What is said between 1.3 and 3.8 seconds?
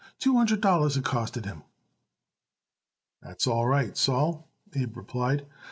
him." "That's all